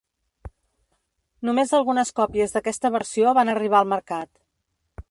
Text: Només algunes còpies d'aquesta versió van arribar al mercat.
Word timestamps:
Només 1.49 1.75
algunes 1.81 2.13
còpies 2.21 2.57
d'aquesta 2.57 2.93
versió 2.99 3.37
van 3.41 3.55
arribar 3.57 3.85
al 3.85 3.93
mercat. 3.97 4.33